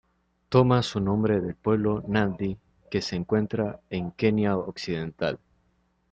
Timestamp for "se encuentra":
3.03-3.79